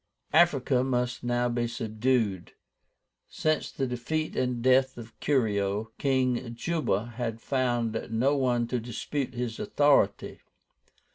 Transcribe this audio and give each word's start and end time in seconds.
Africa 0.33 0.83
must 0.83 1.23
now 1.23 1.47
be 1.47 1.67
subdued. 1.67 2.53
Since 3.29 3.71
the 3.71 3.85
defeat 3.85 4.35
and 4.35 4.59
death 4.63 4.97
of 4.97 5.15
Curio, 5.19 5.91
King 5.99 6.55
JUBA 6.55 7.11
had 7.17 7.39
found 7.39 8.07
no 8.09 8.35
one 8.35 8.65
to 8.69 8.79
dispute 8.79 9.35
his 9.35 9.59
authority. 9.59 10.39